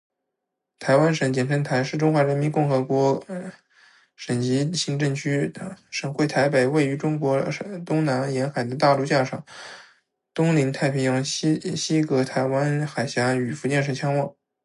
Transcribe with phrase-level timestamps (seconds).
[0.79, 3.23] 台灣省，簡稱「台」，是中華人民共和國
[4.15, 5.53] 省級行政區，
[5.91, 9.45] 省會台北，位於中國東南沿海的大陸架上，
[10.33, 14.33] 東臨太平洋，西隔台灣海峽與福建省相望